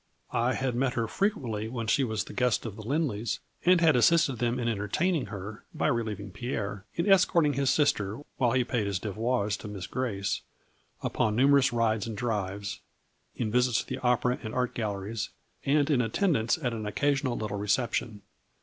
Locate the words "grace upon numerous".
9.85-11.71